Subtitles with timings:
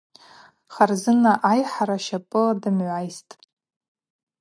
[0.73, 3.31] Харзына айхӏара щапӏыла дымгӏвайситӏ.